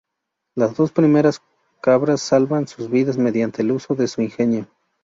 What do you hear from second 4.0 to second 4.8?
su ingenio.